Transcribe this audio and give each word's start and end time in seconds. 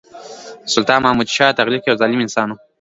سلطان 0.73 0.99
محمدشاه 1.01 1.55
تغلق 1.59 1.81
یو 1.83 1.99
ظالم 2.01 2.19
انسان 2.23 2.47
وو. 2.49 2.57